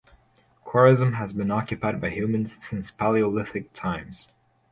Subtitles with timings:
[0.65, 4.29] Khorezm has been occupied by humans since Paleolithic times.